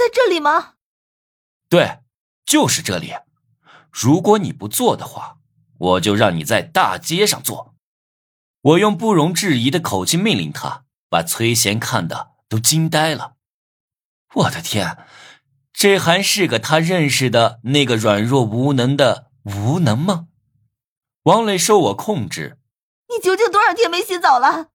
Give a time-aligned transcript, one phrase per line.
[0.00, 0.76] 在这里吗？
[1.68, 1.98] 对，
[2.46, 3.12] 就是这里。
[3.92, 5.36] 如果你不做的话，
[5.76, 7.74] 我就让你在大街上做。
[8.62, 13.34] 我用不容置疑的口气命令他，把崔贤看的都惊呆了。
[14.36, 15.06] 我的天，
[15.70, 20.28] 这还是个他认识的那个软弱无能的无能吗？
[21.24, 22.58] 王磊受我控制。
[23.08, 24.68] 你究竟多少天没洗澡了？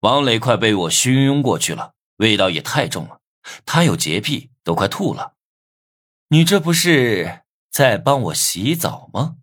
[0.00, 3.20] 王磊快被我熏晕过去了，味道也太重了，
[3.64, 5.34] 他有洁癖，都快吐了。
[6.28, 9.36] 你这不是在帮我洗澡吗？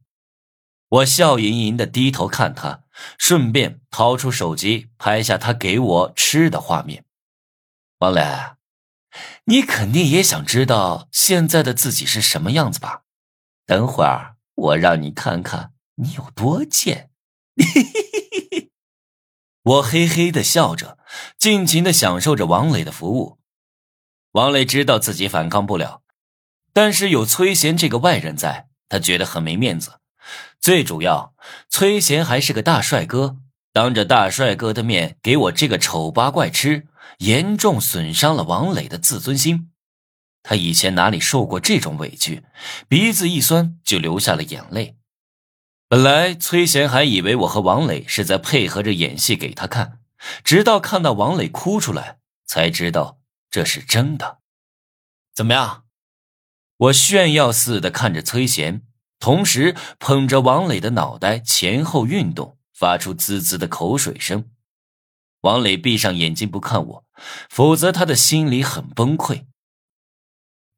[0.90, 2.84] 我笑盈盈的低头看他，
[3.18, 7.06] 顺便掏出手机拍下他给我吃的画面。
[8.00, 8.24] 王磊，
[9.46, 13.04] 你肯定也想知道现在的自己是什么样子吧？
[13.66, 17.10] 等会儿我让你看看你有多贱。
[19.64, 20.98] 我嘿嘿的笑着，
[21.38, 23.40] 尽情的享受着王磊的服务。
[24.34, 26.02] 王磊知道自己反抗不了，
[26.74, 30.00] 但是有崔贤这个外人在，他觉得很没面子。
[30.60, 31.36] 最主要，
[31.70, 33.38] 崔贤还是个大帅哥，
[33.72, 36.88] 当着大帅哥的面给我这个丑八怪吃，
[37.20, 39.70] 严重损伤了王磊的自尊心。
[40.42, 42.44] 他以前哪里受过这种委屈，
[42.88, 44.98] 鼻子一酸就流下了眼泪。
[45.88, 50.00] 本来崔贤还以为我和王磊是在配合着演戏给他看，
[50.44, 53.20] 直到看到王磊哭出来，才知道
[53.54, 54.40] 这是真的。
[55.32, 55.86] 怎么样？
[56.76, 58.82] 我炫耀似的看着崔贤。
[59.20, 64.50] 同时捧着王磊的脑袋前后运动，发出滋滋的口水声。
[65.42, 67.06] 王磊闭上眼睛不看我，
[67.48, 69.46] 否则他的心里很崩溃。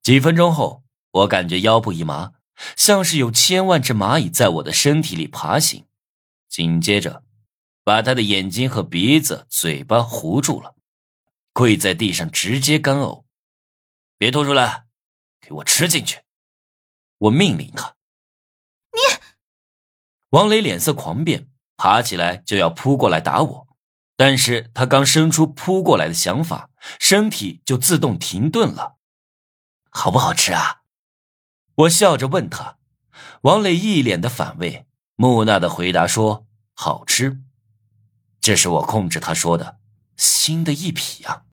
[0.03, 2.33] 几分钟后，我感觉腰部一麻，
[2.75, 5.85] 像是有千万只蚂蚁在我的身体里爬行。
[6.49, 7.23] 紧接着，
[7.85, 10.75] 把他的眼睛和鼻子、嘴巴糊住了，
[11.55, 13.23] 跪在地上直接干呕。
[14.17, 14.87] 别吐出来，
[15.39, 16.19] 给我吃进去！
[17.17, 17.95] 我命令他。
[18.91, 18.99] 你
[20.31, 21.47] 王磊脸色狂变，
[21.77, 23.67] 爬起来就要扑过来打我，
[24.17, 26.69] 但是他刚生出扑过来的想法，
[26.99, 28.97] 身体就自动停顿了。
[29.89, 30.81] 好不好吃啊？
[31.75, 32.79] 我笑着问他。
[33.43, 34.85] 王磊一脸的反胃，
[35.15, 37.41] 木讷的回答说：“好吃。”
[38.41, 39.79] 这是我控制他说的，
[40.17, 41.43] 新的一批啊。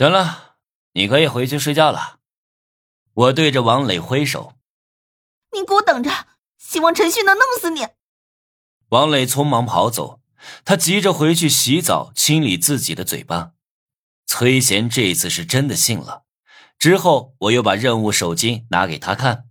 [0.00, 0.56] 行了，
[0.92, 2.20] 你可以回去睡觉了。
[3.12, 4.54] 我对着王磊挥手
[5.52, 6.10] ：“你给我等着。”
[6.56, 7.86] 希望陈旭能弄死你！
[8.88, 10.22] 王磊匆忙跑走，
[10.64, 13.52] 他急着回去洗澡，清理自己的嘴巴。
[14.24, 16.24] 崔贤这次是真的信了。
[16.78, 19.49] 之后，我又把任务手机拿给他看。